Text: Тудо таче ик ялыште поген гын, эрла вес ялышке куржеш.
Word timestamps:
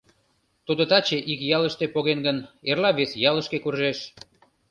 Тудо 0.65 0.83
таче 0.91 1.17
ик 1.31 1.39
ялыште 1.57 1.85
поген 1.93 2.19
гын, 2.27 2.37
эрла 2.69 2.91
вес 2.97 3.11
ялышке 3.29 3.57
куржеш. 3.61 3.99